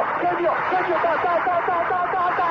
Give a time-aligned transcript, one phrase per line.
[0.00, 2.48] Cambio, cambio, cambio, ta, ta, ta, ta, ta, ta, ta.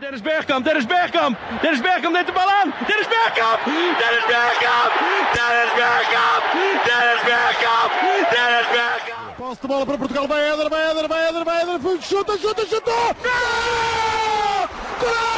[0.00, 2.74] Dennis Bergkamp, Dennis Bergkamp, Dennis Bergkamp neemt de bal aan.
[2.86, 3.60] Dennis Bergkamp,
[4.00, 4.92] Dennis Bergkamp,
[5.36, 6.44] Dennis Bergkamp,
[6.88, 7.90] Dennis Bergkamp,
[8.34, 9.60] Dennis Bergkamp.
[9.60, 12.92] De bola para Portugal, vai Éder, vai Éder, vai Éder, vai Éder, chuta, chuta, chuta!
[15.00, 15.37] Gol!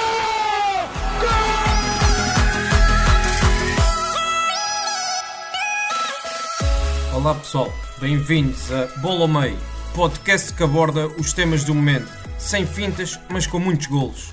[7.20, 7.66] Olá pessoal,
[8.00, 9.58] bem-vindos a Bola ao Meio,
[9.94, 12.08] podcast que aborda os temas do momento,
[12.38, 14.32] sem fintas, mas com muitos golos.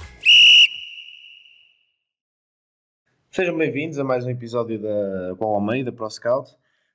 [3.29, 6.49] Sejam bem-vindos a mais um episódio da Bola ao Meio, da ProScout.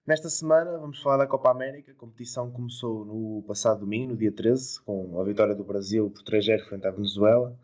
[0.07, 1.93] Nesta semana vamos falar da Copa América.
[1.93, 6.23] A competição começou no passado domingo, no dia 13, com a vitória do Brasil por
[6.23, 7.55] 3-0 frente à Venezuela.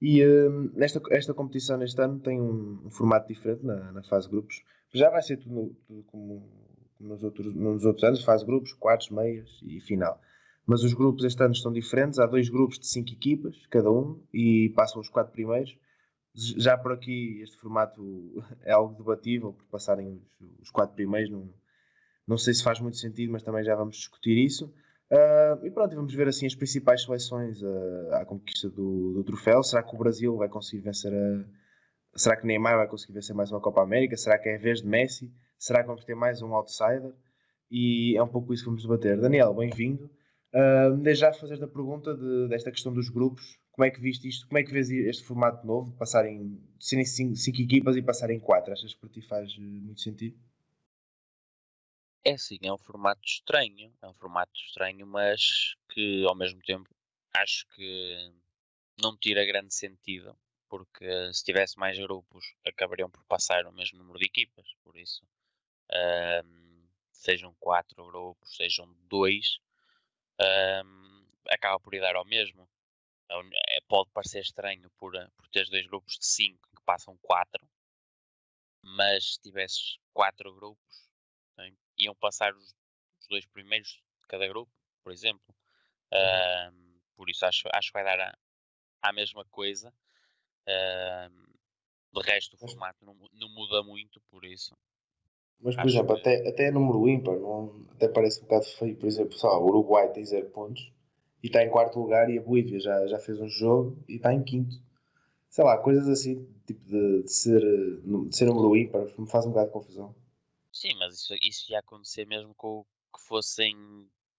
[0.00, 4.24] E hum, nesta, esta competição neste ano tem um, um formato diferente na, na fase
[4.24, 4.62] de grupos.
[4.94, 6.67] Já vai ser tudo, tudo como,
[7.00, 10.20] nos, outros, nos outros anos, de grupos, quartos, meias e final.
[10.66, 12.18] Mas os grupos este ano estão diferentes.
[12.18, 15.76] Há dois grupos de cinco equipas, cada um, e passam os quatro primeiros.
[16.34, 18.02] Já por aqui este formato
[18.62, 20.20] é algo debatível, por passarem
[20.60, 21.30] os quatro primeiros.
[21.30, 21.48] Não,
[22.26, 24.72] não sei se faz muito sentido, mas também já vamos discutir isso.
[25.10, 29.62] Uh, e pronto, vamos ver assim as principais seleções uh, à conquista do, do, troféu.
[29.62, 31.44] Será que o Brasil vai conseguir vencer a.
[32.14, 34.16] Será que Neymar vai conseguir vencer mais uma Copa América?
[34.18, 35.32] Será que é a vez de Messi?
[35.58, 37.12] Será que vamos ter mais um outsider?
[37.68, 39.20] E é um pouco isso que vamos debater.
[39.20, 40.08] Daniel, bem-vindo.
[40.54, 43.58] Uh, desde já fazer a pergunta de, desta questão dos grupos.
[43.72, 44.46] Como é que viste isto?
[44.46, 45.92] Como é que vês este formato novo?
[45.96, 48.72] Passarem, serem cinco, cinco equipas e passarem quatro?
[48.72, 50.38] Achas que para ti faz eh, muito sentido?
[52.24, 56.88] É sim, é um formato estranho, é um formato estranho, mas que ao mesmo tempo
[57.36, 58.32] acho que
[59.00, 60.36] não tira grande sentido,
[60.68, 65.22] porque se tivesse mais grupos acabariam por passar o mesmo número de equipas, por isso
[65.92, 69.58] um, sejam quatro grupos, sejam dois,
[70.40, 72.68] um, acaba por ir dar ao mesmo.
[73.30, 77.68] É, pode parecer estranho por, por teres dois grupos de cinco que passam quatro,
[78.82, 81.08] mas se tivesses quatro grupos
[81.98, 82.74] iam passar os,
[83.20, 84.72] os, dois primeiros de cada grupo,
[85.02, 85.54] por exemplo.
[86.12, 86.68] Uhum.
[86.70, 88.38] Uh, por isso acho, acho que vai dar a,
[89.02, 89.92] a mesma coisa.
[90.66, 91.48] Uh,
[92.12, 94.76] de resto, o formato não, não, muda muito, por isso.
[95.60, 96.20] Mas, por exemplo, que...
[96.20, 98.96] até, até número ímpar, não, até parece um bocado feio.
[98.96, 100.92] Por exemplo, só, o Uruguai tem 0 pontos
[101.42, 104.32] e está em quarto lugar, e a Bolívia já, já fez um jogo e está
[104.32, 104.76] em quinto.
[105.48, 109.50] Sei lá, coisas assim, tipo de, de ser, de ser número ímpar, me faz um
[109.50, 110.14] bocado de confusão.
[110.72, 113.74] Sim, mas isso, isso ia acontecer mesmo com que fossem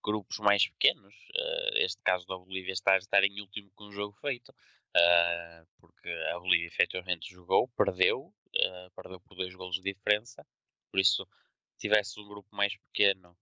[0.03, 1.13] grupos mais pequenos.
[1.36, 4.50] Uh, este caso da Bolívia estar, estar em último com um jogo feito.
[4.50, 10.46] Uh, porque a Bolívia efetivamente jogou, perdeu, uh, perdeu por dois golos de diferença.
[10.92, 11.28] Por isso,
[11.74, 13.38] se tivesse um grupo mais pequeno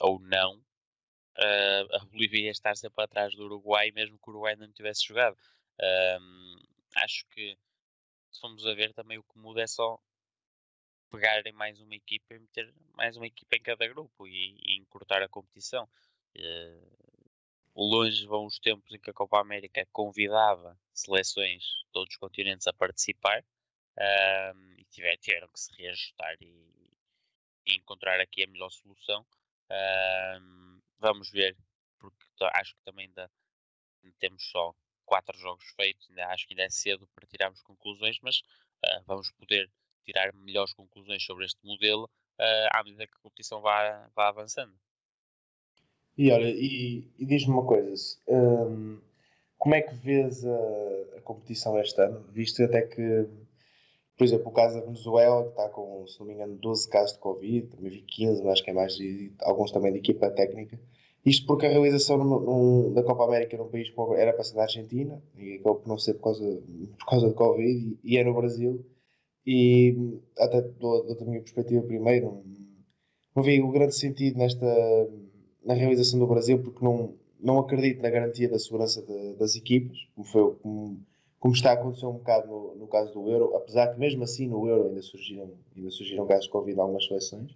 [0.00, 0.62] ou não,
[1.92, 5.36] a Bolívia ia estar sempre atrás do Uruguai, mesmo que o Uruguai não tivesse jogado.
[6.96, 7.56] acho que
[8.30, 10.00] se formos a ver também o que muda é só
[11.12, 15.22] pegarem mais uma equipa e meter mais uma equipa em cada grupo e, e encurtar
[15.22, 15.86] a competição.
[16.34, 17.12] Uh,
[17.76, 22.66] longe vão os tempos em que a Copa América convidava seleções de todos os continentes
[22.66, 26.92] a participar uh, tiver, tiveram que se reajustar e,
[27.66, 29.26] e, encontrar aqui a melhor solução.
[30.98, 31.56] Vamos ver,
[31.98, 33.28] porque acho que também ainda
[34.20, 38.38] temos só quatro jogos feitos, ainda acho que ainda é cedo para tirarmos conclusões, mas
[38.38, 39.70] uh, vamos poder
[40.04, 44.74] tirar melhores conclusões sobre este modelo uh, à medida que a competição vá, vá avançando.
[46.16, 49.00] E olha, e, e diz-me uma coisa, um,
[49.58, 52.22] como é que vês a, a, competição este ano?
[52.32, 53.28] Visto até que,
[54.22, 57.14] por exemplo, o caso da Venezuela, que está com, se não me engano, 12 casos
[57.14, 60.30] de Covid, também vi 15, mas acho que é mais, de, alguns também de equipa
[60.30, 60.78] técnica.
[61.26, 64.62] Isto porque a realização no, no, da Copa América num país era para ser na
[64.62, 66.62] Argentina, e acabou por não ser por causa,
[67.00, 68.86] por causa de Covid, e, e é no Brasil.
[69.44, 72.44] E até da minha perspectiva, primeiro,
[73.34, 74.64] não vi o grande sentido nesta
[75.64, 79.98] na realização do Brasil, porque não, não acredito na garantia da segurança de, das equipas,
[80.14, 81.00] como, foi, como,
[81.42, 84.46] como, está a acontecer um bocado no, no, caso do Euro, apesar que mesmo assim
[84.46, 87.50] no Euro ainda surgiram, ainda surgiram casos de Covid em algumas seleções,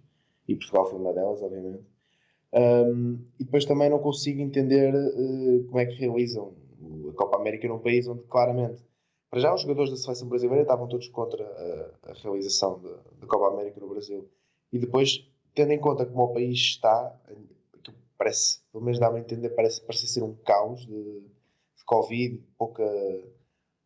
[0.45, 1.85] e Portugal foi uma delas, obviamente.
[2.53, 6.53] Um, e depois também não consigo entender uh, como é que realizam
[7.09, 8.83] a Copa América num país onde claramente
[9.29, 13.53] para já, os jogadores da seleção brasileira estavam todos contra a, a realização da Copa
[13.53, 14.29] América no Brasil.
[14.71, 17.19] E depois, tendo em conta como o país está,
[17.83, 22.41] que parece, pelo menos dá-me a entender, parece, parece ser um caos de, de Covid,
[22.57, 22.83] pouca,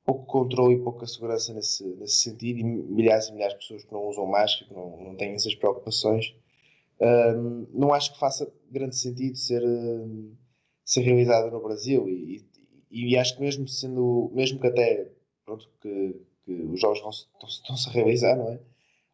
[0.06, 3.94] pouco controle e pouca segurança nesse, nesse sentido, e milhares e milhares de pessoas que
[3.94, 6.34] não usam máscara, que não, não têm essas preocupações.
[7.00, 9.64] Um, não acho que faça grande sentido ser,
[10.86, 12.46] ser realizada no Brasil e,
[12.92, 15.10] e, e, acho que mesmo sendo, mesmo que até
[15.44, 17.10] pronto, que, que os jogos vão,
[17.48, 18.60] estão-se a realizar, não é?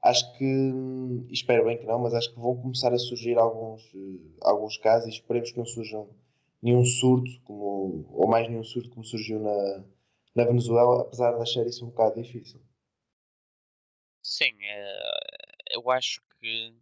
[0.03, 3.81] Acho que, espero bem que não, mas acho que vão começar a surgir alguns,
[4.41, 6.09] alguns casos e esperemos que não surjam
[6.61, 9.83] nenhum surto, como, ou mais nenhum surto como surgiu na,
[10.37, 12.61] na Venezuela, apesar de achar isso um bocado difícil.
[14.21, 16.75] Sim, eh, eu acho que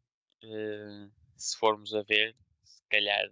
[0.44, 2.36] eh, se formos a ver,
[2.66, 3.32] se calhar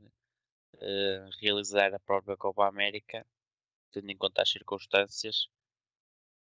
[0.79, 3.25] eh, realizar a própria Copa América,
[3.91, 5.49] tendo em conta as circunstâncias,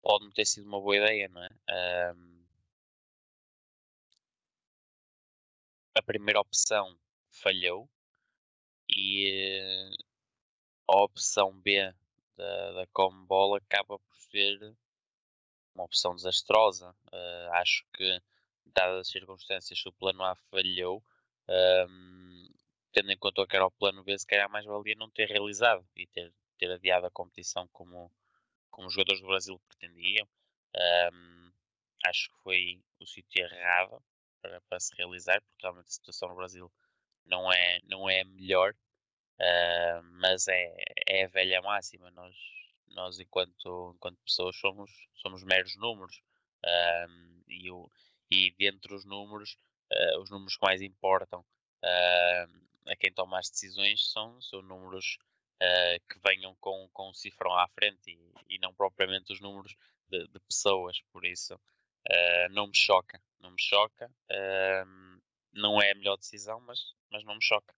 [0.02, 1.48] pode não ter sido uma boa ideia, não é?
[5.94, 6.96] a primeira opção
[7.30, 7.88] falhou
[8.88, 9.92] e
[10.88, 11.92] a opção B
[12.38, 14.74] da, da Comebol acaba por ser
[15.74, 16.94] uma opção desastrosa.
[17.12, 18.22] Uh, acho que,
[18.64, 21.02] dadas as circunstâncias, se o plano A falhou,
[21.48, 22.48] um,
[22.92, 25.86] tendo em conta que era o plano B, se calhar mais valia não ter realizado
[25.96, 28.10] e ter, ter adiado a competição como,
[28.70, 30.26] como os jogadores do Brasil pretendiam.
[31.12, 31.50] Um,
[32.06, 34.02] acho que foi o sítio errado
[34.40, 36.70] para, para se realizar, porque realmente a situação no Brasil
[37.26, 38.74] não é, não é melhor,
[39.40, 40.76] uh, mas é,
[41.08, 42.10] é a velha máxima.
[42.10, 42.34] Nós,
[42.88, 46.20] nós enquanto, enquanto pessoas, somos, somos meros números.
[46.64, 47.90] Uh, e, o,
[48.30, 49.56] e dentre os números,
[49.92, 51.44] uh, os números que mais importam
[52.86, 55.16] a quem toma as decisões são, são números
[56.10, 59.76] que venham com, com cifrão à frente e, e não propriamente os números
[60.08, 61.00] de, de pessoas.
[61.12, 61.58] Por isso,
[62.50, 64.10] não me choca não me choca.
[65.52, 67.74] Não é a melhor decisão, mas, mas não me choca.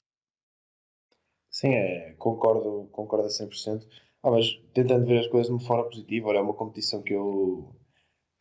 [1.61, 3.87] Sim, é, concordo, concordo a 100%.
[4.23, 7.13] Ah, mas tentando ver as coisas de uma forma positiva, olha, é uma competição que
[7.13, 7.75] eu,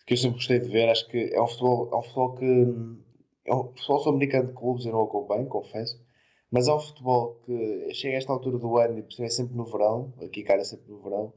[0.08, 0.90] que eu sempre gostei de ver.
[0.90, 2.46] Acho que é um futebol, é um futebol que.
[3.46, 6.00] É um futebol sul-americano de clubes, eu não acompanho, confesso.
[6.52, 9.66] Mas é um futebol que chega a esta altura do ano e é sempre no
[9.66, 10.14] verão.
[10.24, 11.34] Aqui, cara, é sempre no verão.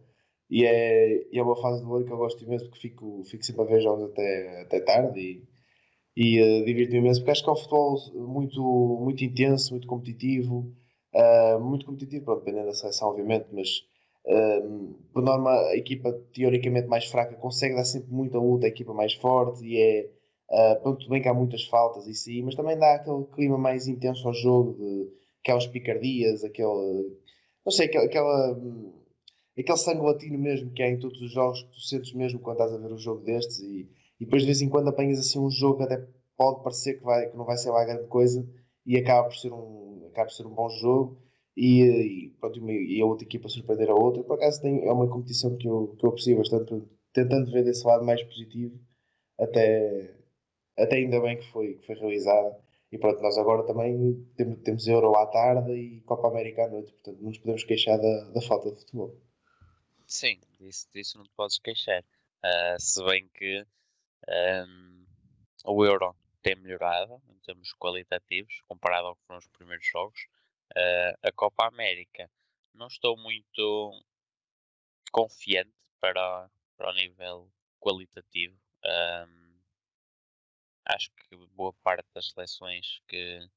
[0.50, 3.62] E é, é uma fase do ano que eu gosto imenso porque fico, fico sempre
[3.62, 5.52] a ver jogos até, até tarde e
[6.16, 7.96] e uh, divirto-me imenso porque acho que é um futebol
[8.28, 8.62] muito,
[9.02, 10.74] muito intenso, muito competitivo,
[11.14, 13.68] uh, muito competitivo, pronto, dependendo da seleção, obviamente, mas
[14.26, 18.92] uh, por norma a equipa teoricamente mais fraca consegue dar sempre muita luta à equipa
[18.92, 20.10] mais forte e é.
[20.50, 23.88] Uh, pronto, bem que há muitas faltas e sim, mas também dá aquele clima mais
[23.88, 25.08] intenso ao jogo, de
[25.40, 27.16] aquelas picardias, aquele.
[27.64, 28.04] Não sei, aquela.
[28.04, 28.60] aquela
[29.58, 32.56] aquele sangue latino mesmo que há em todos os jogos que tu sentes mesmo quando
[32.56, 33.86] estás a ver um jogo destes e
[34.22, 36.06] e depois de vez em quando apanhas assim um jogo que até
[36.36, 38.46] pode parecer que, vai, que não vai ser lá grande coisa
[38.84, 41.22] e acaba por ser um, acaba por ser um bom jogo
[41.56, 44.22] e, e, pronto, e a outra equipa surpreender a outra.
[44.22, 46.82] Por acaso tem, é uma competição que eu, que eu aprecio bastante,
[47.12, 48.78] tentando ver desse lado mais positivo,
[49.38, 50.14] até,
[50.78, 52.58] até ainda bem que foi, que foi realizada.
[52.90, 56.92] E pronto, nós agora também temos, temos Euro à tarde e Copa América à noite,
[56.92, 59.16] portanto não nos podemos queixar da, da falta de futebol.
[60.06, 62.02] Sim, disso, disso não te podes queixar.
[62.44, 63.64] Uh, se bem que
[64.28, 65.04] um,
[65.64, 70.26] o Euro tem melhorado termos qualitativos comparado ao que foram os primeiros jogos.
[70.76, 72.30] Uh, a Copa América
[72.74, 74.02] não estou muito
[75.10, 78.58] confiante para, para o nível qualitativo.
[78.84, 79.60] Um,
[80.86, 83.48] acho que boa parte das seleções que,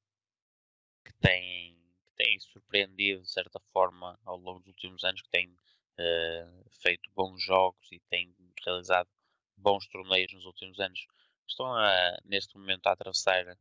[1.04, 5.48] que, têm, que têm surpreendido de certa forma ao longo dos últimos anos, que têm
[5.48, 9.08] uh, feito bons jogos e têm realizado
[9.56, 11.06] bons torneios nos últimos anos
[11.48, 13.56] estão a, neste momento a atravessar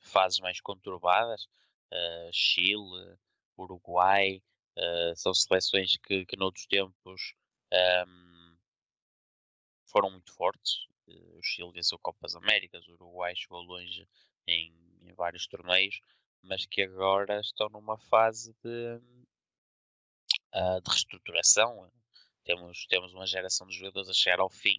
[0.00, 1.48] fases mais conturbadas.
[1.92, 3.16] Uh, Chile,
[3.58, 4.42] Uruguai,
[4.76, 7.34] uh, são seleções que, que noutros tempos
[7.72, 8.56] um, ehm,
[9.86, 10.86] foram muito fortes.
[11.06, 14.08] o Chile venceu Copas Américas, o Uruguai chegou longe
[14.46, 16.00] em, em vários torneios,
[16.42, 18.98] mas que agora estão numa fase de,
[20.80, 21.90] de reestruturação
[22.46, 24.78] temos, temos uma geração de jogadores a chegar ao fim,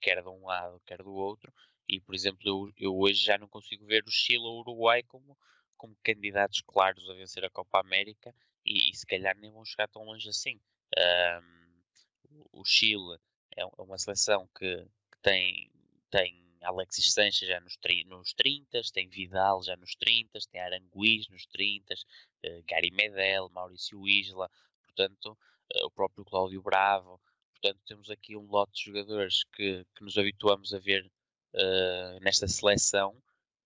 [0.00, 1.52] quer de um lado, quer do outro,
[1.88, 5.02] e por exemplo, eu, eu hoje já não consigo ver o Chile ou o Uruguai
[5.02, 5.36] como,
[5.76, 8.34] como candidatos claros a vencer a Copa América
[8.64, 10.60] e, e se calhar nem vão chegar tão longe assim.
[10.98, 13.18] Um, o Chile
[13.56, 15.70] é, é uma seleção que, que tem,
[16.10, 21.46] tem Alexis Sanchez já nos, nos 30, tem Vidal já nos 30, tem Aranguiz nos
[21.46, 21.96] 30, uh,
[22.42, 24.50] eh, Gary Medel, Maurício Isla,
[24.84, 25.36] portanto
[25.80, 27.20] o próprio Cláudio Bravo.
[27.52, 31.10] Portanto, temos aqui um lote de jogadores que, que nos habituamos a ver
[31.54, 33.16] uh, nesta seleção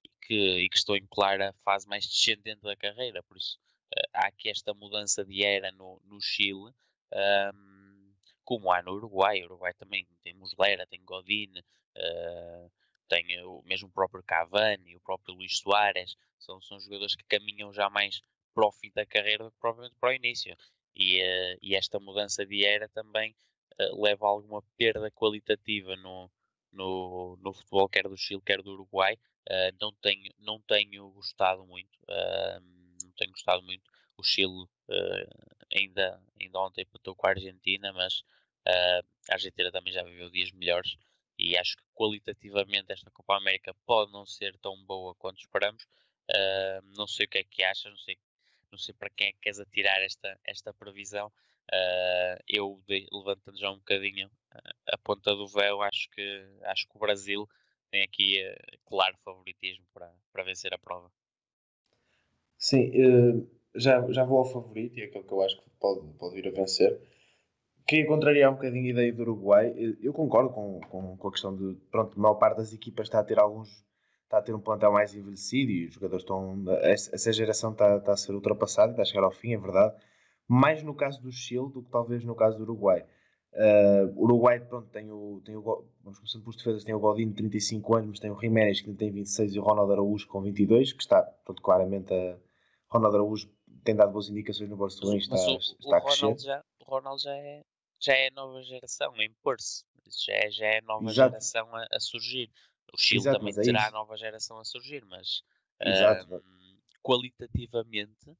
[0.05, 3.23] e que, e que estão em clara fase mais descendente da carreira.
[3.23, 3.59] Por isso,
[3.97, 6.73] uh, há aqui esta mudança de era no, no Chile,
[7.12, 8.14] um,
[8.45, 9.43] como há no Uruguai.
[9.43, 11.52] O Uruguai também tem Muslera, tem Godin,
[11.97, 12.71] uh,
[13.09, 17.88] tem o mesmo próprio Cavani, o próprio Luís Soares, são, são jogadores que caminham já
[17.88, 18.23] mais
[18.55, 20.57] para o fim da carreira do que propriamente para o início.
[20.95, 23.37] E, uh, e esta mudança de era também
[23.81, 26.31] uh, leva a alguma perda qualitativa no,
[26.76, 29.14] no, no futebol, quer do Chile, quer do Uruguai.
[29.49, 31.99] Uh, não, tenho, não tenho gostado muito.
[33.02, 33.83] não tenho gostado muito.
[34.16, 34.66] O Chile
[35.75, 38.23] ainda, ainda ontem empatou com a Argentina, mas
[39.30, 40.97] a Argentina também já viveu dias melhores
[41.38, 45.85] e acho que qualitativamente esta Copa América pode não ser tão boa quanto esperamos.
[46.30, 48.18] Uh, não sei o que é que achas, não sei,
[48.73, 51.30] não sei para quem é que queres atirar esta, esta previsão.
[51.73, 52.80] Uh, eu,
[53.12, 54.30] levantando já um bocadinho
[54.87, 57.49] a ponta do véu, acho que, acho que o Brasil
[57.90, 61.11] tem aqui uh, claro favoritismo para, para vencer a prova.
[62.58, 62.90] Sim,
[63.75, 66.49] já, já vou ao favorito e é aquele que eu acho que pode, pode vir
[66.49, 66.99] a vencer
[67.87, 69.73] queria contrariar um bocadinho a ideia do Uruguai.
[70.02, 73.20] Eu concordo com, com, com, a questão de, pronto, a maior parte das equipas está
[73.20, 73.68] a ter alguns,
[74.25, 78.12] está a ter um plantel mais envelhecido e os jogadores estão, essa geração está, está
[78.12, 79.94] a ser ultrapassada, está a chegar ao fim, é verdade.
[80.49, 83.05] Mais no caso do Chile do que talvez no caso do Uruguai.
[83.53, 85.62] Uh, o Uruguai, pronto, tem o, tem o,
[86.03, 88.93] vamos começar por defesas, tem o Godinho de 35 anos, mas tem o Jiménez que
[88.93, 92.37] tem 26 e o Ronaldo Araújo com 22, que está, pronto, claramente a
[92.88, 93.49] Ronaldo Araújo
[93.83, 96.38] tem dado boas indicações no Barcelona e está, o, está o a crescer.
[96.38, 97.62] Já, o Ronaldo já é
[97.99, 99.85] já é nova geração a impor-se,
[100.26, 101.31] já é, já é a nova Exato.
[101.31, 102.50] geração a, a, surgir.
[102.93, 103.88] O Chile Exato, também é terá isso.
[103.88, 105.43] a nova geração a surgir, mas
[105.83, 108.37] um, qualitativamente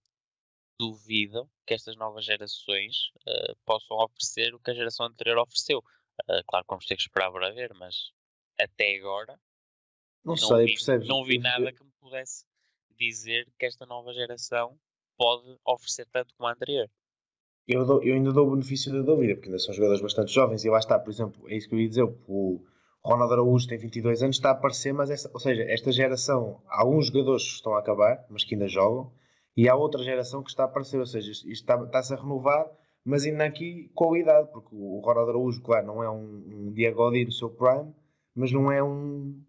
[0.78, 5.78] duvido que estas novas gerações uh, possam oferecer o que a geração anterior ofereceu.
[5.78, 8.12] Uh, claro que vamos ter que esperar para ver, mas
[8.59, 9.38] até agora
[10.25, 11.09] não, não sei, vi, percebes?
[11.09, 12.45] Não vi nada que me pudesse
[12.99, 14.78] dizer que esta nova geração
[15.16, 16.88] pode oferecer tanto como a anterior
[17.66, 20.64] eu, dou, eu ainda dou o benefício da dúvida, porque ainda são jogadores bastante jovens,
[20.64, 22.64] e lá está, por exemplo, é isso que eu ia dizer, o
[23.04, 27.09] Ronaldo Araújo tem 22 anos, está a aparecer, mas esta, ou seja, esta geração, alguns
[27.09, 29.12] jogadores que estão a acabar, mas que ainda jogam,
[29.57, 32.67] e há outra geração que está a aparecer, ou seja, isto está, está-se a renovar,
[33.05, 37.25] mas ainda aqui qualidade, porque o Ronaldo Araújo, claro, não é um, um Diego Godin
[37.25, 37.95] no seu prime,
[38.35, 39.41] mas não é um,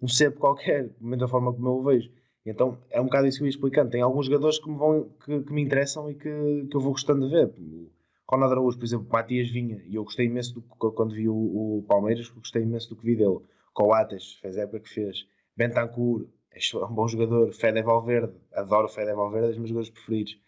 [0.00, 2.10] um cepo qualquer, da forma como eu o vejo.
[2.44, 3.90] Então é um bocado isso que eu ia explicando.
[3.90, 6.92] Tem alguns jogadores que me, vão, que, que me interessam e que, que eu vou
[6.92, 7.46] gostando de ver.
[7.46, 7.90] O
[8.28, 11.84] Ronaldo Araújo, por exemplo, Matias Vinha, e eu gostei imenso do, quando vi o, o
[11.86, 13.38] Palmeiras, gostei imenso do que vi dele.
[13.72, 15.26] Coates, fez a época que fez.
[15.56, 17.52] Bentancur, é um bom jogador.
[17.52, 20.38] Fede Valverde, adoro o Fede Valverde, é dos meus jogadores preferidos.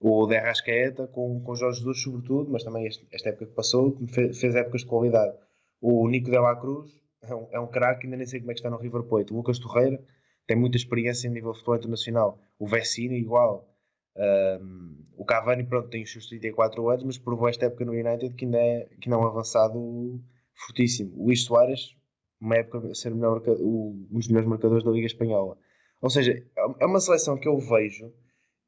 [0.00, 4.38] O Derrascaeta, com, com Jorge Jesus, sobretudo, mas também este, esta época que passou, fez,
[4.38, 5.36] fez épocas de qualidade.
[5.80, 6.90] O Nico de la Cruz
[7.22, 9.32] é um, é um craque, ainda nem sei como é que está no River Plate.
[9.32, 10.02] O Lucas Torreira
[10.46, 12.38] tem muita experiência em nível de futebol internacional.
[12.58, 13.68] O Vecino, igual.
[14.16, 18.34] Um, o Cavani, pronto, tem os seus 34 anos, mas provou esta época no United
[18.34, 20.22] que ainda é, que não é um avançado
[20.54, 21.12] fortíssimo.
[21.16, 21.96] O Luís Soares,
[22.44, 25.56] uma época ser melhor, um dos melhores marcadores da Liga Espanhola.
[26.00, 26.44] Ou seja,
[26.78, 28.12] é uma seleção que eu vejo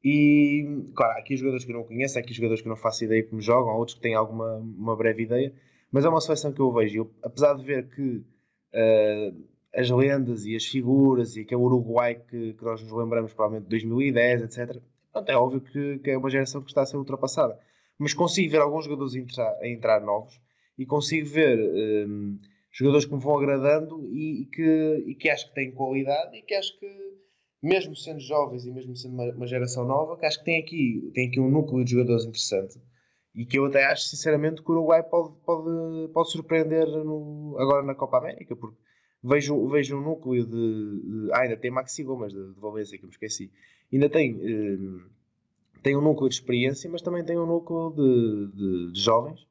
[0.03, 2.77] e, claro, há aqui jogadores que eu não conheço, há aqui jogadores que eu não
[2.77, 5.53] faço ideia como jogam, há outros que têm alguma uma breve ideia,
[5.91, 6.97] mas é uma seleção que eu vejo.
[6.97, 8.23] Eu, apesar de ver que
[8.73, 13.65] uh, as lendas e as figuras e aquele Uruguai que, que nós nos lembramos provavelmente
[13.65, 14.81] de 2010, etc.
[15.13, 17.57] Pronto, é óbvio que, que, é uma geração que está a ser ultrapassada.
[17.99, 20.39] Mas consigo ver alguns jogadores a entrar, a entrar novos
[20.77, 22.39] e consigo ver um,
[22.77, 26.41] jogadores que me vão agradando e, e, que, e que acho que têm qualidade e
[26.43, 26.87] que acho que,
[27.61, 31.11] mesmo sendo jovens e mesmo sendo uma, uma geração nova, que acho que tem aqui,
[31.13, 32.79] tem aqui um núcleo de jogadores interessante
[33.33, 37.83] e que eu até acho sinceramente que o Uruguai pode, pode, pode surpreender no, agora
[37.83, 38.77] na Copa América, porque
[39.23, 43.05] vejo, vejo um núcleo de, de ah, ainda tem Maxi Gomes de, de Valência, que
[43.05, 43.51] me esqueci.
[43.91, 45.01] Ainda tem, eh,
[45.83, 49.47] tem um núcleo de experiência, mas também tem um núcleo de, de, de jovens.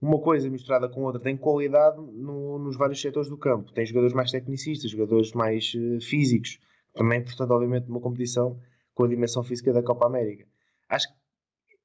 [0.00, 3.72] Uma coisa misturada com outra tem qualidade no, nos vários setores do campo.
[3.72, 6.58] Tem jogadores mais tecnicistas, jogadores mais uh, físicos.
[6.94, 8.58] Também, portanto, obviamente, numa competição
[8.94, 10.46] com a dimensão física da Copa América.
[10.88, 11.14] Acho que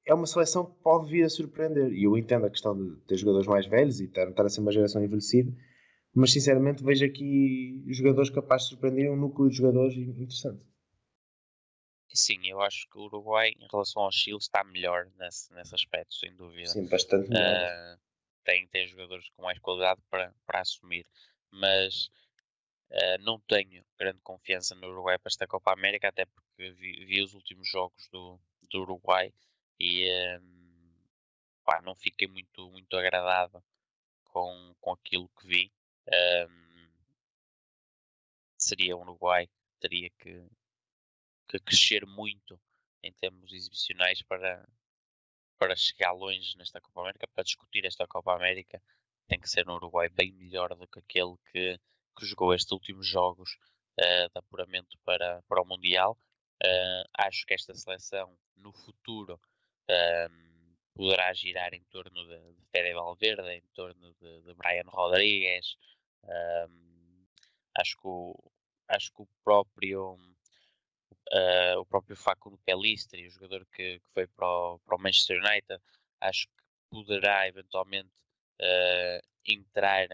[0.06, 1.92] é uma seleção que pode vir a surpreender.
[1.92, 4.62] E eu entendo a questão de ter jogadores mais velhos e estar, estar a ser
[4.62, 5.52] uma geração envelhecida,
[6.14, 10.62] mas sinceramente vejo aqui jogadores capazes de surpreender um núcleo de jogadores interessante.
[12.14, 16.16] Sim, eu acho que o Uruguai, em relação ao Chile, está melhor nesse, nesse aspecto,
[16.16, 16.68] sem dúvida.
[16.68, 17.68] Sim, bastante melhor.
[17.68, 18.05] Uh,
[18.46, 21.06] tem, tem jogadores com mais qualidade para, para assumir,
[21.52, 22.10] mas
[22.92, 27.22] uh, não tenho grande confiança no Uruguai para esta Copa América, até porque vi, vi
[27.22, 29.34] os últimos jogos do, do Uruguai
[29.80, 30.08] e
[30.40, 30.94] um,
[31.66, 33.62] pá, não fiquei muito, muito agradado
[34.26, 35.72] com, com aquilo que vi.
[36.08, 36.88] Um,
[38.58, 39.50] seria o Uruguai
[39.80, 40.48] teria que,
[41.50, 42.60] que crescer muito
[43.04, 44.68] em termos exibicionais para,
[45.58, 48.82] para chegar longe nesta Copa América, para discutir esta Copa América,
[49.28, 51.80] tem que ser no Uruguai bem melhor do que aquele que,
[52.18, 53.58] que jogou estes últimos jogos
[54.00, 56.18] uh, de apuramento para, para o Mundial.
[56.64, 59.40] Uh, acho que esta seleção no futuro
[59.90, 65.76] um, poderá girar em torno de, de Fede Valverde, em torno de, de Brian Rodrigues.
[66.24, 67.26] Um,
[67.78, 68.52] acho, que o,
[68.88, 70.18] acho que o próprio
[71.32, 75.40] uh, o próprio Facundo Pellistri, o jogador que, que foi para o, para o, Manchester
[75.40, 75.82] United,
[76.22, 78.12] acho que poderá eventualmente
[78.62, 80.08] uh, entrar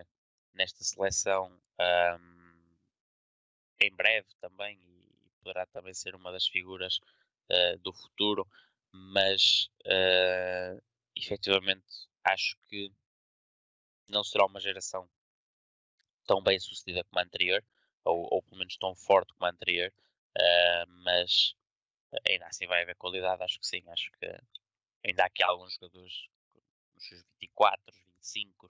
[0.54, 2.76] nesta seleção um,
[3.82, 7.00] em breve também e poderá também ser uma das figuras
[7.50, 8.48] uh, do futuro,
[8.92, 10.82] mas uh,
[11.16, 12.92] efetivamente acho que
[14.08, 15.10] não será uma geração
[16.26, 17.64] tão bem sucedida como a anterior,
[18.04, 19.92] ou, ou pelo menos tão forte como a anterior,
[20.38, 21.56] Uh, mas
[22.28, 23.84] ainda assim vai haver qualidade, acho que sim.
[23.90, 24.26] Acho que
[25.06, 26.28] ainda há aqui alguns jogadores
[26.96, 27.80] nos seus 24,
[28.18, 28.70] 25,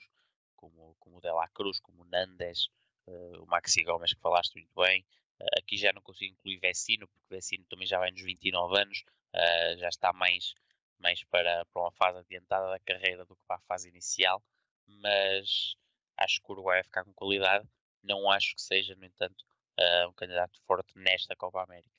[0.56, 2.68] como, como o Dela Cruz, como o Nandes,
[3.08, 5.06] uh, o Maxi Gomes, que falaste muito bem.
[5.40, 9.04] Uh, aqui já não consigo incluir Vecino, porque Vecino também já vai nos 29 anos,
[9.78, 10.54] já está mais,
[11.00, 14.44] mais para, para uma fase adiantada da carreira do que para a fase inicial.
[14.86, 15.76] Mas
[16.18, 17.68] acho que o Uruguai vai ficar com qualidade.
[18.04, 19.46] Não acho que seja, no entanto,
[19.80, 21.90] uh, um candidato forte nesta Copa América.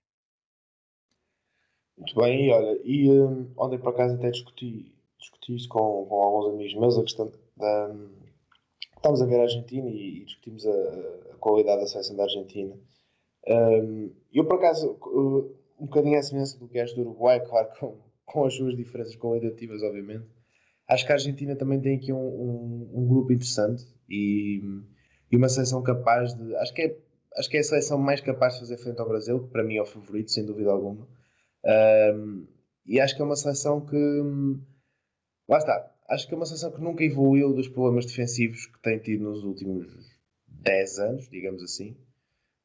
[1.97, 6.55] Muito bem, e olha, e um, ontem por acaso até discuti, discuti com, com alguns
[6.55, 7.91] amigos meus, a questão da.
[7.91, 8.23] Um,
[8.97, 10.71] estávamos a ver a Argentina e, e discutimos a,
[11.33, 12.79] a, qualidade da seleção da Argentina.
[13.47, 17.69] Um, eu por acaso, uh, um bocadinho a semelhança do que és do Uruguai, claro,
[17.79, 20.27] com, com as suas diferenças qualitativas, obviamente.
[20.89, 24.61] Acho que a Argentina também tem aqui um, um, um grupo interessante e,
[25.31, 26.55] e uma seleção capaz de.
[26.57, 26.97] Acho que é
[27.37, 29.77] acho que é a seleção mais capaz de fazer frente ao Brasil, que para mim
[29.77, 31.07] é o favorito, sem dúvida alguma.
[31.65, 32.47] Um,
[32.87, 33.97] e acho que é uma seleção que.
[35.49, 35.91] Lá está.
[36.09, 39.45] Acho que é uma seleção que nunca evoluiu dos problemas defensivos que tem tido nos
[39.45, 39.87] últimos
[40.47, 41.97] 10 anos, digamos assim.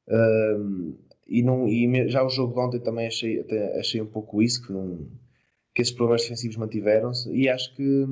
[0.10, 0.98] Um,
[1.28, 3.46] e, não, e já o jogo de ontem também achei,
[3.80, 5.10] achei um pouco isso, que, não,
[5.74, 7.32] que esses problemas defensivos mantiveram-se.
[7.32, 8.06] E acho que,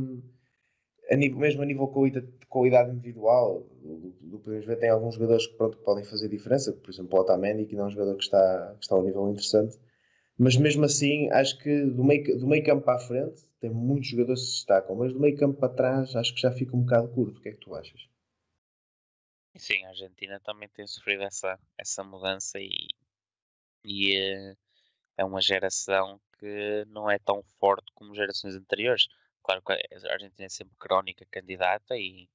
[1.10, 5.48] a nível, mesmo a nível de qualidade individual, do, do podemos ver, tem alguns jogadores
[5.48, 8.24] que, pronto, que podem fazer diferença, por exemplo, o Otamendi, que é um jogador que
[8.24, 9.78] está, que está a um nível interessante,
[10.38, 14.10] mas mesmo assim, acho que do meio, do meio campo para a frente, tem muitos
[14.10, 16.82] jogadores que se destacam, mas do meio campo para trás, acho que já fica um
[16.82, 17.40] bocado curto.
[17.40, 18.08] O que é que tu achas?
[19.56, 22.90] Sim, a Argentina também tem sofrido essa, essa mudança e,
[23.86, 24.56] e eh,
[25.18, 29.08] é uma geração que não é tão forte como gerações anteriores.
[29.46, 32.28] Claro que a Argentina é sempre crónica candidata e,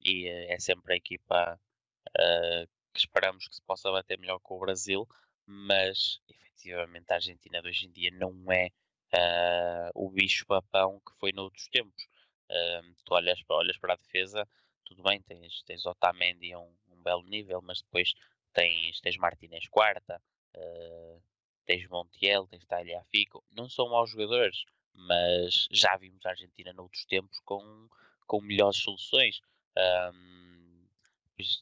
[0.00, 1.60] e é sempre a equipa
[2.08, 5.04] uh, que esperamos que se possa bater melhor com o Brasil,
[5.44, 8.68] mas efetivamente a Argentina de hoje em dia não é
[9.12, 12.04] uh, o bicho-papão que foi noutros tempos.
[12.48, 14.48] Uh, tu olhas, olhas para a defesa,
[14.84, 18.14] tudo bem, tens, tens Otamendi a um, um belo nível, mas depois
[18.52, 20.22] tens, tens Martinez quarta,
[20.54, 21.22] uh,
[21.66, 24.64] tens Montiel, tens Tagliafico, não são maus jogadores,
[24.94, 27.88] mas já vimos a Argentina noutros tempos com,
[28.26, 29.40] com melhores soluções.
[29.76, 30.86] Um,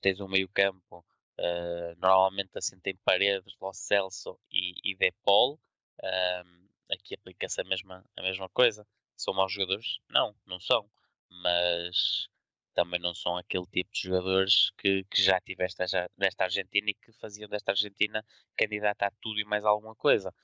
[0.02, 1.04] tens um meio campo,
[1.38, 5.58] uh, normalmente assim tem Paredes, Lo Celso e, e De Paul.
[6.02, 8.86] Um, aqui aplica-se a mesma, a mesma coisa.
[9.16, 9.98] São maus jogadores?
[10.08, 10.90] Não, não são.
[11.28, 12.28] Mas
[12.74, 15.82] também não são aquele tipo de jogadores que, que já tiveste
[16.16, 18.24] nesta Argentina e que faziam desta Argentina
[18.56, 20.34] candidata a tudo e mais alguma coisa.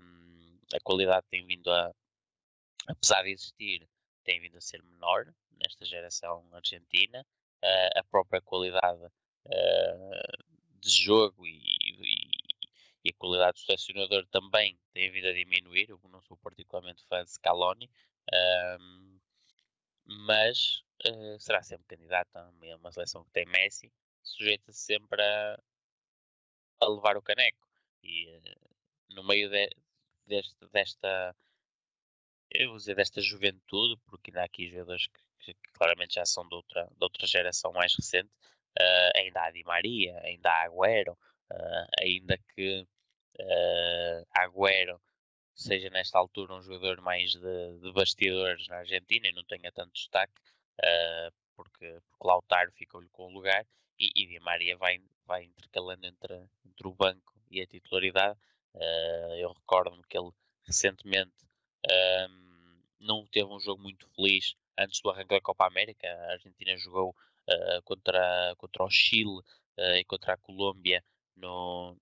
[0.00, 1.92] Um, a qualidade tem vindo a,
[2.88, 3.88] apesar de existir,
[4.24, 7.24] tem vindo a ser menor nesta geração argentina.
[7.62, 12.30] Uh, a própria qualidade uh, de jogo e, e,
[13.04, 15.88] e, a qualidade do selecionador também tem vindo a diminuir.
[15.88, 17.88] Eu não sou particularmente fã de Scaloni,
[18.32, 19.20] uh,
[20.04, 23.92] mas eh, será sempre candidato a uma seleção que tem Messi,
[24.22, 25.58] sujeita-se sempre a,
[26.80, 27.66] a, levar o caneco.
[28.02, 28.40] E
[29.10, 29.70] no meio de,
[30.26, 31.34] deste, desta
[32.54, 36.46] eu vou dizer desta juventude, porque ainda há aqui jogadores que, que claramente já são
[36.48, 38.30] de outra, de outra geração mais recente,
[38.78, 42.86] uh, ainda há Di Maria, ainda há Agüero, uh, ainda que
[43.40, 45.00] uh, Agüero
[45.54, 49.92] seja nesta altura um jogador mais de, de bastidores na Argentina e não tenha tanto
[49.92, 50.32] destaque,
[50.80, 53.66] uh, porque, porque Lautaro ficou-lhe com o lugar
[53.98, 56.34] e, e Di Maria vai, vai intercalando entre,
[56.66, 58.38] entre o banco e a titularidade.
[59.38, 60.30] Eu recordo-me que ele
[60.64, 61.34] recentemente
[61.90, 62.42] um,
[63.00, 66.06] não teve um jogo muito feliz antes do arranque da Copa América.
[66.06, 69.40] A Argentina jogou uh, contra, contra o Chile
[69.78, 71.04] uh, e contra a Colômbia
[71.36, 71.96] no,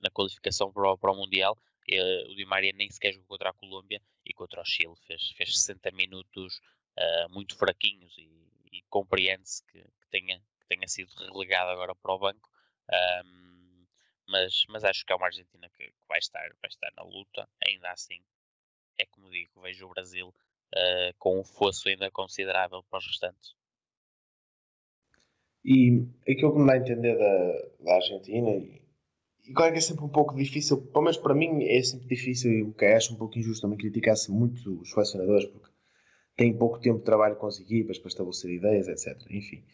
[0.00, 1.58] na qualificação para o, para o Mundial.
[1.90, 5.30] Uh, o Di Maria nem sequer jogou contra a Colômbia e contra o Chile fez,
[5.30, 6.60] fez 60 minutos
[7.30, 8.30] muito fraquinhos e,
[8.70, 12.48] e compreende-se que, que, tenha, que tenha sido relegado agora para o banco.
[13.24, 13.86] Um,
[14.28, 17.48] mas, mas acho que é uma Argentina que, que, vai, estar, vai estar na luta.
[17.66, 18.22] Ainda assim,
[18.98, 23.54] é como digo, vejo o Brasil uh, com um fosso ainda considerável para os restantes.
[25.64, 28.82] E aquilo que me dá a entender da, da Argentina, e,
[29.48, 32.52] e claro que é sempre um pouco difícil, pelo menos para mim é sempre difícil
[32.52, 35.72] e que acho um pouco injusto também criticar-se muito os selecionadores, porque
[36.36, 39.18] têm pouco tempo de trabalho com as equipas para estabelecer ideias, etc.
[39.30, 39.64] Enfim.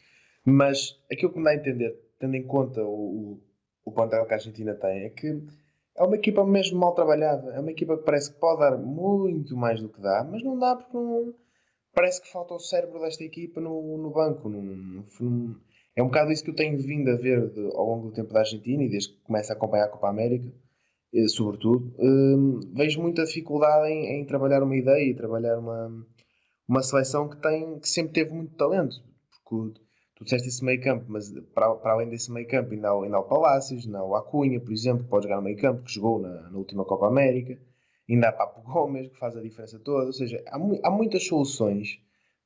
[0.45, 3.43] Mas aquilo que me dá a entender, tendo em conta o, o,
[3.85, 5.43] o plantel que a Argentina tem, é que
[6.01, 7.53] é uma equipa mesmo mal trabalhada.
[7.53, 10.59] É uma equipa que parece que pode dar muito mais do que dá, mas não
[10.59, 11.35] dá porque não,
[11.95, 14.51] parece que falta o cérebro desta equipa no, no banco.
[15.95, 18.33] É um bocado isso que eu tenho vindo a ver de, ao longo do tempo
[18.33, 20.51] da Argentina e desde que começo a acompanhar a Copa América,
[21.13, 21.95] eh, sobretudo.
[21.99, 26.07] Hum, vejo muita dificuldade em, em, trabalhar uma ideia e trabalhar uma,
[26.67, 28.97] uma seleção que, tem, que sempre teve muito talento.
[29.45, 29.81] Porque
[30.21, 33.17] tu disseste esse meio campo, mas para, para além desse meio campo, ainda há, ainda
[33.17, 35.83] há o Palácios, ainda há o Acunha, por exemplo, que pode jogar no meio campo,
[35.83, 37.59] que jogou na, na última Copa América,
[38.09, 40.05] ainda há Papo Gomes, que faz a diferença toda.
[40.05, 41.99] Ou seja, há, há muitas soluções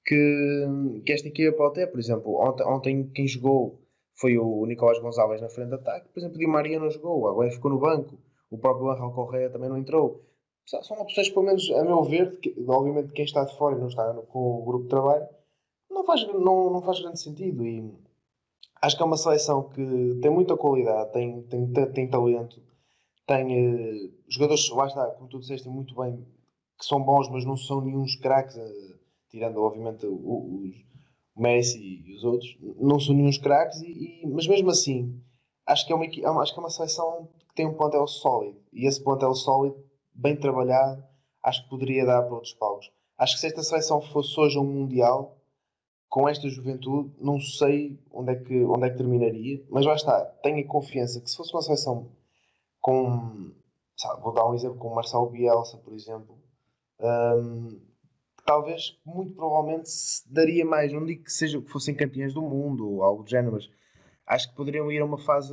[0.07, 0.67] que,
[1.05, 1.89] que esta equipa pode ter.
[1.89, 3.81] Por exemplo, ontem, ontem quem jogou
[4.15, 7.51] foi o Nicolás Gonçalves na frente de ataque, por exemplo, Di Maria não jogou, agora
[7.51, 8.17] ficou no banco,
[8.49, 10.23] o próprio Angel Correia também não entrou.
[10.65, 13.89] São opções, pelo menos a meu ver, que, obviamente quem está de fora e não
[13.89, 15.27] está com o grupo de trabalho,
[16.05, 17.65] não faz, não, não faz grande sentido.
[17.65, 17.91] E
[18.83, 22.63] acho que é uma seleção que tem muita qualidade, tem, tem, tem talento,
[23.27, 26.25] tem uh, jogadores, lá está, como tu disseste muito bem,
[26.79, 28.99] que são bons, mas não são nenhum craques, uh,
[29.31, 30.71] tirando obviamente o
[31.37, 35.21] Messi e os outros, não são nenhum craques, e, e, mas mesmo assim,
[35.67, 38.87] acho que, é uma, acho que é uma seleção que tem um plantel sólido, e
[38.87, 39.83] esse plantel sólido,
[40.15, 41.03] bem trabalhado,
[41.43, 42.91] acho que poderia dar para outros palcos.
[43.19, 45.37] Acho que se esta seleção fosse hoje um Mundial,
[46.15, 50.25] com esta juventude, não sei onde é que, onde é que terminaria, mas lá está,
[50.45, 52.09] tenho confiança que se fosse uma seleção
[52.81, 53.51] com,
[53.97, 56.39] sabe, vou dar um exemplo com Marcelo Bielsa, por exemplo,
[57.01, 57.81] um,
[58.47, 59.91] talvez, muito provavelmente,
[60.31, 63.55] daria mais, não digo que, seja, que fossem campeões do mundo ou algo do género,
[63.55, 63.69] mas
[64.25, 65.53] acho que poderiam ir a uma fase,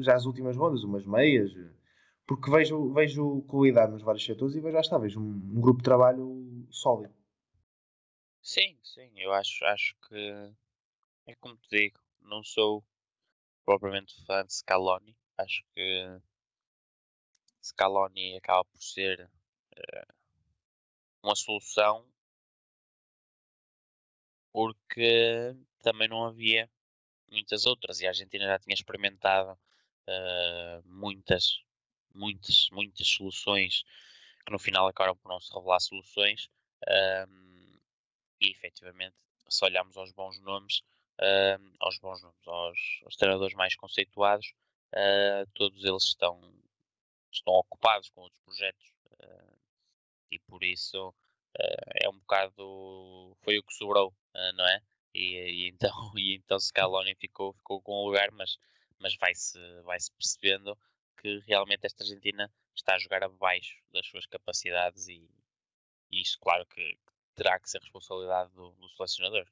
[0.00, 1.50] já as últimas rondas, umas meias,
[2.26, 5.78] porque vejo, vejo qualidade nos vários setores e vejo, já está, vejo um, um grupo
[5.78, 7.17] de trabalho sólido.
[8.42, 10.52] Sim, sim, eu acho, acho que
[11.26, 12.84] é como te digo, não sou
[13.64, 15.16] propriamente fã de Scaloni.
[15.36, 16.20] Acho que
[17.62, 19.30] Scaloni acaba por ser
[19.76, 20.14] uh,
[21.22, 22.04] uma solução
[24.52, 26.68] porque também não havia
[27.30, 31.60] muitas outras e a Argentina já tinha experimentado uh, muitas,
[32.14, 33.84] muitas, muitas soluções
[34.44, 36.48] que no final acabaram por não se revelar soluções.
[36.84, 37.48] Uh,
[38.40, 39.16] e efetivamente,
[39.48, 40.80] se olharmos aos bons nomes,
[41.20, 44.52] uh, aos bons nomes, aos, aos treinadores mais conceituados,
[44.94, 46.40] uh, todos eles estão,
[47.32, 49.58] estão ocupados com outros projetos uh,
[50.30, 51.14] e por isso
[52.02, 54.14] é um bocado foi o que sobrou,
[54.54, 54.80] não é?
[55.12, 58.58] E, e, então e então Scaloni ficou ficou com o lugar, mas
[59.00, 60.78] mas vai-se vai-se percebendo
[61.20, 65.28] que realmente esta Argentina está a jogar abaixo das suas capacidades e,
[66.10, 66.96] e isso claro que,
[67.38, 69.46] terá que ser responsabilidade do, do selecionador.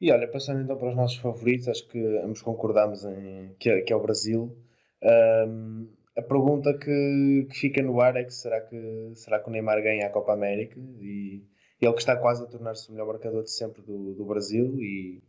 [0.00, 3.80] E olha, passando então para os nossos favoritos, acho que ambos concordamos em que é,
[3.82, 4.56] que é o Brasil.
[5.02, 9.52] Um, a pergunta que, que, fica no ar é que será que será que o
[9.52, 11.44] Neymar ganha a Copa América e
[11.80, 15.22] ele que está quase a tornar-se o melhor marcador de sempre do, do Brasil e,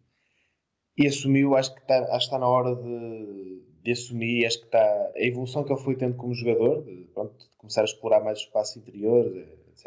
[0.97, 4.65] e assumiu, acho que, está, acho que está na hora de, de assumir, acho que
[4.65, 8.23] está a evolução que ele foi tendo como jogador, de, pronto, de começar a explorar
[8.23, 9.25] mais o espaço interior,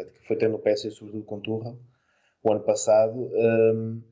[0.00, 1.76] etc., que foi tendo o PSG sobretudo com Turra
[2.42, 3.30] o ano passado.
[3.32, 4.02] Um,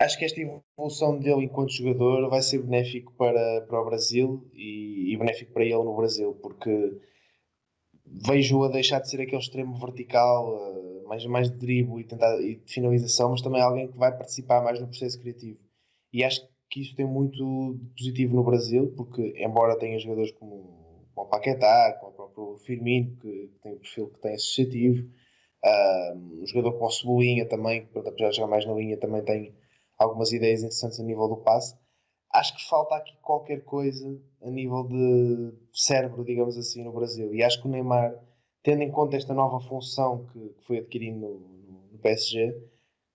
[0.00, 5.12] acho que esta evolução dele enquanto jogador vai ser benéfico para, para o Brasil e,
[5.12, 6.98] e benéfico para ele no Brasil, porque
[8.06, 12.40] vejo-o a deixar de ser aquele extremo vertical, uh, mais, mais de drible e, tentar,
[12.40, 15.58] e de finalização, mas também alguém que vai participar mais no processo criativo.
[16.12, 20.77] E acho que isso tem muito positivo no Brasil, porque embora tenha jogadores como
[21.18, 25.08] como o Paquetá, como o próprio Firmino, que, tem o perfil que tem associativo,
[26.14, 29.54] um jogador como o Cebolinha também, que apesar de jogar mais na linha, também tem
[29.98, 31.76] algumas ideias interessantes a nível do passe.
[32.32, 34.06] Acho que falta aqui qualquer coisa
[34.42, 37.34] a nível de cérebro, digamos assim, no Brasil.
[37.34, 38.14] E acho que o Neymar,
[38.62, 42.54] tendo em conta esta nova função que, que foi adquirindo no, no, PSG,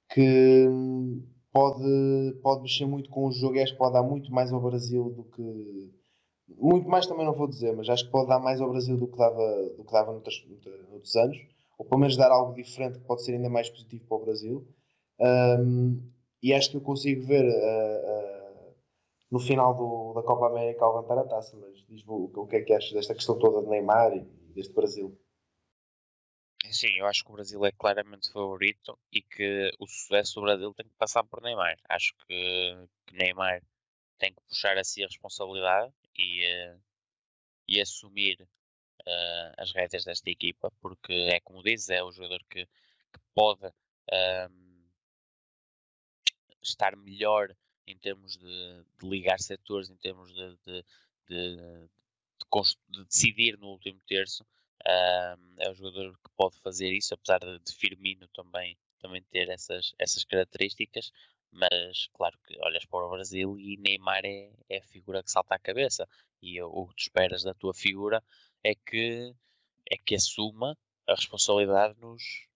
[0.10, 4.32] que hum, pode, pode mexer muito com o jogo e acho que pode dar muito
[4.32, 6.03] mais ao Brasil do que
[6.48, 9.08] muito mais também não vou dizer, mas acho que pode dar mais ao Brasil do
[9.08, 10.46] que dava, do que dava noutros,
[10.90, 11.38] noutros anos,
[11.78, 14.68] ou pelo menos dar algo diferente que pode ser ainda mais positivo para o Brasil.
[15.20, 18.76] Um, e acho que eu consigo ver uh, uh,
[19.32, 21.56] no final do, da Copa América levantar a taça.
[21.58, 24.22] Mas diz-me o, o que é que achas desta questão toda de Neymar e
[24.54, 25.18] deste Brasil?
[26.70, 30.74] Sim, eu acho que o Brasil é claramente favorito e que o sucesso do Brasil
[30.74, 31.78] tem que passar por Neymar.
[31.90, 33.62] Acho que, que Neymar
[34.18, 36.82] tem que puxar a si a responsabilidade e, uh,
[37.68, 42.66] e assumir uh, as rédeas desta equipa, porque é como dizes, é o jogador que,
[42.66, 44.84] que pode uh,
[46.62, 50.86] estar melhor em termos de, de, ligar setores, em termos de, de,
[51.28, 51.90] de,
[52.90, 54.46] de decidir no último terço
[54.86, 60.24] é um jogador que pode fazer isso, apesar de Firmino também, também ter essas, essas
[60.24, 61.12] características.
[61.54, 65.56] Mas claro que olhas para o Brasil e Neymar é, é a figura que salta
[65.56, 66.08] à cabeça.
[66.42, 68.24] E o que tu esperas da tua figura
[68.64, 69.34] é que,
[69.90, 72.48] é que assuma a responsabilidade nos,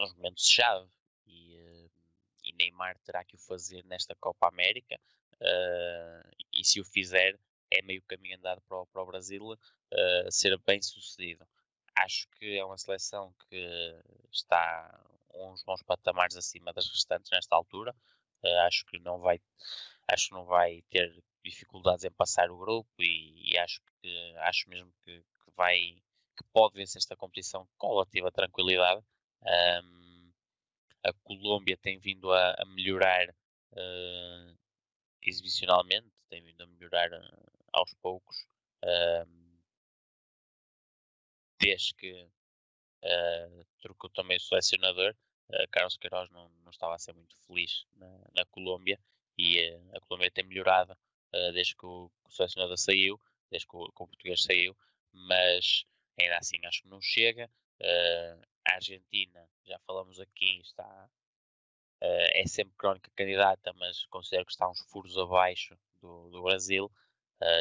[0.00, 0.90] nos momentos-chave.
[1.26, 1.90] E, uh,
[2.42, 5.00] e, Neymar terá que o fazer nesta Copa América.
[5.34, 7.38] Uh, e se o fizer,
[7.70, 11.46] é meio caminho andado para o, para o Brasil uh, ser bem sucedido.
[11.96, 13.94] Acho que é uma seleção que
[14.32, 15.00] está
[15.34, 17.94] uns bons patamares acima das restantes nesta altura.
[18.66, 19.40] Acho que não vai,
[20.08, 24.68] acho que não vai ter dificuldades em passar o grupo e, e acho que acho
[24.68, 25.76] mesmo que, que, vai
[26.36, 29.04] que pode vencer esta competição com relativa tranquilidade.
[29.42, 30.32] Um,
[31.04, 34.58] a Colômbia tem vindo a, a melhorar uh,
[35.22, 38.46] exibicionalmente, tem vindo a melhorar uh, aos poucos.
[41.60, 42.28] Desde que
[43.04, 45.14] uh, trocou também o selecionador.
[45.50, 48.98] Uh, Carlos Queiroz não, não estava a ser muito feliz na, na Colômbia
[49.36, 50.96] e uh, a Colômbia tem melhorado
[51.52, 54.76] desde que o, o, selecionador saiu, desde que o, que o, português saiu,
[55.12, 55.84] mas
[56.16, 57.50] ainda assim acho que não chega.
[58.64, 61.10] a Argentina, já falamos aqui, está
[62.00, 66.88] é sempre crónica candidata, mas considero que está uns furos abaixo do, do Brasil.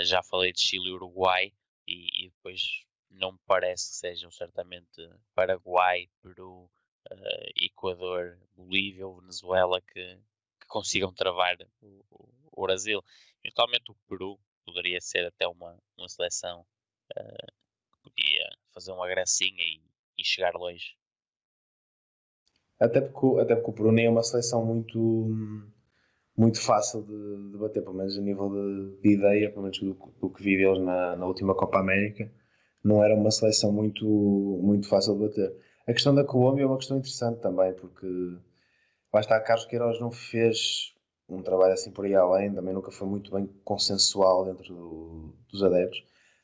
[0.03, 1.51] já falei de Chile e Uruguai
[1.87, 6.69] e, e depois não me parece que sejam certamente Paraguai, Peru,
[7.11, 10.17] uh, Equador, Bolívia ou Venezuela que,
[10.59, 12.03] que consigam travar o,
[12.51, 13.01] o, Brasil.
[13.43, 17.51] Eventualmente o Peru poderia ser até uma, uma seleção uh,
[17.91, 19.81] que podia fazer uma gracinha e,
[20.17, 20.95] e chegar longe.
[22.79, 24.99] Até porque, até porque o Peru nem é uma seleção muito,
[26.35, 29.93] muito fácil de, de bater, pelo menos a nível de, de ideia, pelo menos do,
[29.93, 32.31] do que vi deles na, na última Copa América
[32.83, 35.55] não era uma seleção muito, muito fácil de bater.
[35.85, 38.07] A questão da Colômbia é uma questão interessante também, porque
[39.13, 40.93] lá está, Carlos Queiroz não fez
[41.27, 45.63] um trabalho assim por aí além, também nunca foi muito bem consensual dentro do, dos
[45.63, 46.03] adeptos,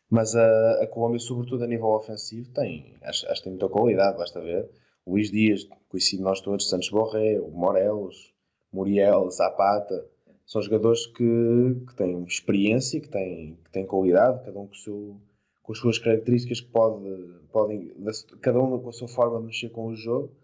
[0.10, 4.18] mas a, a, Colômbia, sobretudo a nível ofensivo, tem, acho, acho que tem muita qualidade,
[4.18, 4.70] basta ver.
[5.08, 8.34] Luís Dias, conhecido nós todos, Santos Borré, Morelos,
[8.72, 10.06] Muriel, Zapata,
[10.46, 14.76] são jogadores que, que têm experiência, que têm, que têm qualidade, cada um com o
[14.76, 15.22] seu,
[15.70, 17.06] com as suas características que pode,
[17.52, 17.94] podem,
[18.42, 20.36] cada um com a sua forma de mexer com o jogo,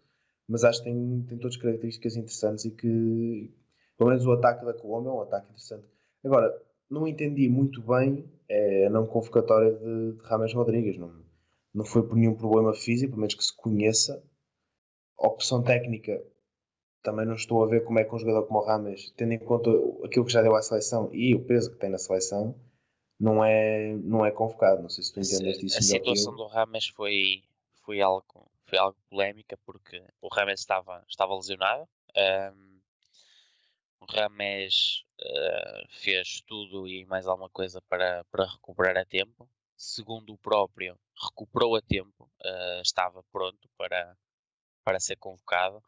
[0.48, 3.52] mas acho que tem, tem todas características interessantes e que,
[3.98, 5.88] pelo menos o ataque da Colômbia é um ataque interessante.
[6.24, 6.56] Agora,
[6.88, 11.12] não entendi muito bem é, a não convocatória de, de Rames Rodrigues, não,
[11.74, 14.24] não foi por nenhum problema físico, pelo menos que se conheça.
[15.20, 16.24] A opção técnica
[17.02, 19.40] também não estou a ver como é que um jogador como o Rames, tendo em
[19.40, 19.72] conta
[20.04, 22.56] aquilo que já deu à seleção e o peso que tem na seleção,
[23.20, 24.82] não é, não é convocado.
[24.82, 25.78] Não sei se tu entendeste isso.
[25.78, 27.44] A situação do Rames foi,
[27.84, 31.88] foi, algo, foi algo polémica porque o Rames estava, estava lesionado.
[32.18, 32.80] Um,
[34.02, 39.50] o Rames uh, fez tudo e mais alguma coisa para, para recuperar a tempo.
[39.78, 44.16] Segundo o próprio, recuperou a tempo, uh, estava pronto para,
[44.86, 45.84] para ser convocado,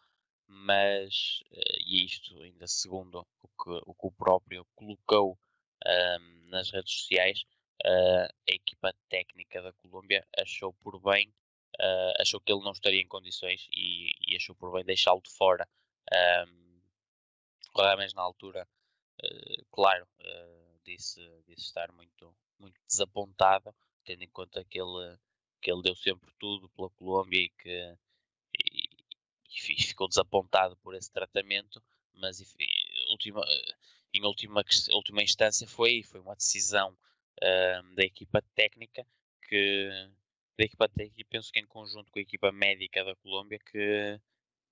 [0.45, 5.37] mas, uh, e isto ainda segundo o que o, que o próprio colocou
[6.49, 7.45] nas redes sociais,
[7.85, 11.29] uh, a equipa técnica da Colômbia achou por bem,
[11.79, 15.31] uh, achou que ele não estaria em condições e, e achou por bem deixá-lo de
[15.31, 15.67] fora.
[16.47, 16.67] Um,
[17.75, 18.67] Rames na altura,
[19.23, 20.07] uh, claro,
[20.83, 25.17] disse, disse estar muito, muito desapontado, tendo em conta que ele,
[25.61, 27.97] que ele deu sempre tudo pela Colômbia e que
[28.65, 28.89] e,
[29.49, 32.65] e ficou desapontado por esse tratamento, mas enfim,
[33.09, 33.45] última,
[34.17, 39.06] em última, última instância foi, foi uma decisão uh, da equipa técnica
[39.47, 40.10] que
[40.58, 44.19] da equipa técnica, penso que em conjunto com a equipa médica da Colômbia que,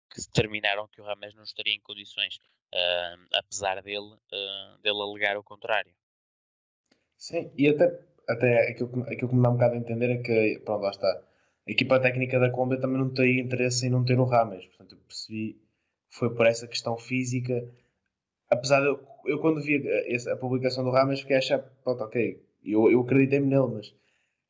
[0.10, 2.38] que determinaram que o Rames não estaria em condições,
[2.73, 5.93] uh, apesar dele, uh, dele alegar o contrário.
[7.17, 10.60] Sim, e até, até aquilo, aquilo que me dá um bocado a entender é que,
[10.65, 11.08] pronto, lá está,
[11.67, 14.93] a equipa técnica da Colômbia também não tem interesse em não ter o Rames, portanto
[14.95, 15.53] eu percebi
[16.10, 17.67] que foi por essa questão física.
[18.49, 22.03] Apesar de eu, eu quando vi a, a, publicação do Ramas fiquei a achar, pronto,
[22.03, 23.93] ok, eu, eu acreditei-me nele, mas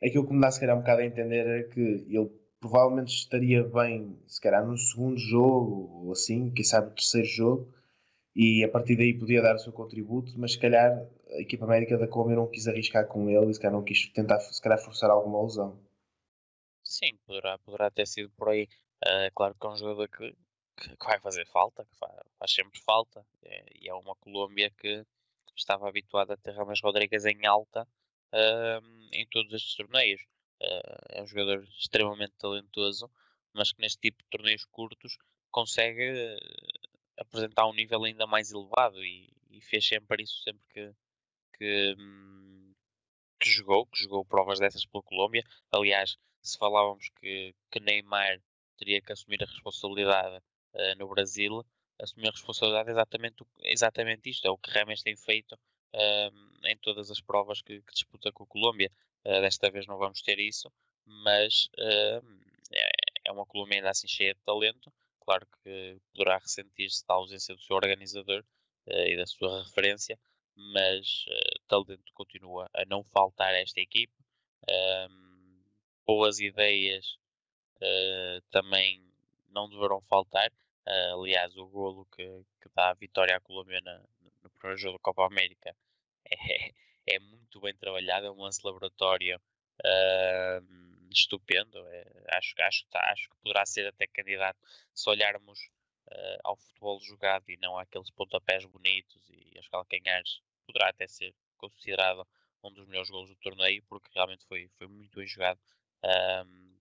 [0.04, 3.64] aquilo que me dá se calhar um bocado a entender é que ele provavelmente estaria
[3.64, 7.74] bem, se calhar no segundo jogo, ou assim, quem sabe no terceiro jogo,
[8.36, 10.92] e a partir daí podia dar o seu contributo, mas se calhar
[11.30, 14.10] a equipa médica da Colômbia não quis arriscar com ele e se calhar não quis
[14.10, 15.80] tentar se calhar forçar alguma lesão.
[16.84, 18.68] Sim, poderá, poderá ter sido por aí.
[19.04, 20.36] Uh, claro que é um jogador que,
[20.76, 25.06] que, vai fazer falta, que faz, sempre falta, é, e é uma Colômbia que
[25.56, 27.88] estava habituada a ter Rames Rodrigues em alta
[29.14, 30.22] em todos estes torneios.
[30.62, 33.10] Uh, é um jogador extremamente talentoso,
[33.54, 35.18] mas que neste tipo de torneios curtos
[35.52, 36.38] consegue
[37.18, 40.94] apresentar um nível ainda mais elevado e, e fez sempre isso sempre que,
[41.58, 42.74] que, hum,
[43.40, 45.44] que, jogou, que jogou provas dessas pela Colômbia.
[45.72, 48.42] Aliás, se falávamos que, que Neymar
[48.78, 50.42] teria que assumir a responsabilidade
[50.76, 51.66] uh, no Brasil,
[52.00, 56.78] assumir a responsabilidade é exatamente, exatamente isto, é o que Remes tem feito uh, em
[56.78, 58.92] todas as provas que, que disputa com a Colômbia.
[59.26, 60.72] Uh, desta vez não vamos ter isso,
[61.06, 62.22] mas é,
[63.26, 64.92] é uma Colômbia ainda assim cheia de talento
[65.26, 68.46] Claro que poderá ressentir-se da ausência do seu organizador
[68.86, 70.20] uh, e da sua referência,
[70.56, 71.26] mas
[71.68, 74.14] talento continua a não faltar a esta equipe.
[74.70, 75.64] Um,
[76.06, 77.18] boas ideias
[78.52, 79.04] também
[79.50, 80.50] não deverão faltar.
[80.88, 82.24] Uh, aliás, o golo que,
[82.62, 84.04] que, dá a vitória à Colômbia na,
[84.44, 85.76] no primeiro jogo da Copa América
[86.30, 86.72] é,
[87.08, 89.42] é muito bem trabalhado, é um lance laboratório.
[89.84, 91.78] Uh, estupendo.
[91.88, 94.60] É, acho, acho, tá, acho que poderá ser até candidato
[94.94, 95.60] se olharmos
[96.08, 100.42] uh, ao futebol jogado e não àqueles pontapés bonitos e aos calcanhares.
[100.66, 102.28] Poderá até ser considerado
[102.64, 105.60] um dos melhores golos do torneio porque realmente foi, foi muito bem jogado.
[106.04, 106.76] Um,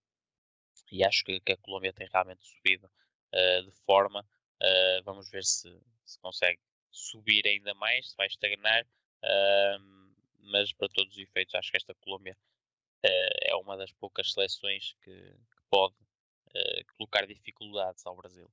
[0.90, 2.90] e acho que, que, a Colômbia tem realmente subido
[3.62, 4.20] de forma.
[4.62, 5.68] Uh, vamos ver se,
[6.04, 8.86] se consegue subir ainda mais, se vai estagnar.
[10.40, 12.36] mas para todos os efeitos, acho que esta Colômbia
[13.04, 15.94] eh, é uma das poucas seleções que, que pode
[16.54, 18.48] eh, colocar dificuldades ao Brasil.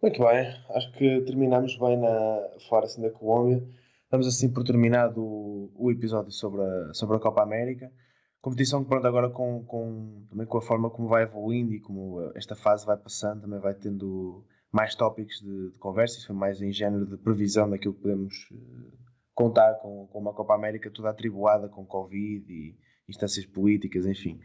[0.00, 3.60] Muito bem, acho que terminamos bem na fora assim da Colômbia.
[4.08, 7.92] Damos assim por terminado o, o, episódio sobre a, sobre a Copa América.
[8.40, 12.30] Competição que pronto, agora com, com, também com a forma como vai evoluindo e como
[12.36, 16.62] esta fase vai passando, também vai tendo mais tópicos de, de conversa, isso foi mais
[16.62, 18.96] em género de previsão daquilo que podemos eh,
[19.34, 22.76] contar com, com uma Copa América toda atribuada com Covid e
[23.08, 24.38] instâncias políticas, enfim.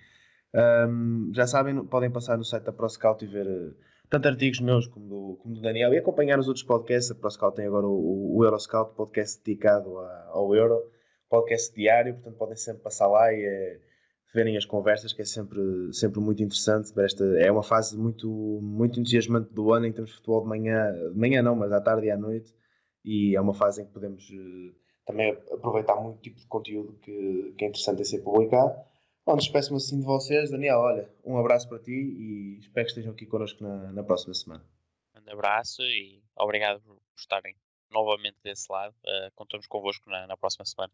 [0.55, 3.75] Um, já sabem, podem passar no site da ProScout e ver uh,
[4.09, 7.11] tanto artigos meus como do, como do Daniel e acompanhar os outros podcasts.
[7.11, 9.97] A ProScout tem agora o, o Euroscout, podcast dedicado
[10.29, 10.79] ao Euro,
[11.33, 13.79] podcast diário, portanto podem sempre passar lá e é,
[14.35, 16.91] verem as conversas, que é sempre, sempre muito interessante.
[17.01, 18.29] Esta, é uma fase muito,
[18.61, 21.81] muito entusiasmante do ano em termos de futebol de manhã, de manhã não, mas à
[21.81, 22.53] tarde e à noite,
[23.03, 24.29] e é uma fase em que podemos.
[24.29, 28.73] Uh, também aproveitar muito tipo de conteúdo que, que é interessante em ser publicado.
[29.25, 30.51] Bom, despeço-me assim de vocês.
[30.51, 34.33] Daniel, olha, um abraço para ti e espero que estejam aqui connosco na, na próxima
[34.33, 34.63] semana.
[35.15, 37.55] Um abraço e obrigado por estarem
[37.91, 38.95] novamente desse lado.
[39.03, 40.93] Uh, contamos convosco na, na próxima semana.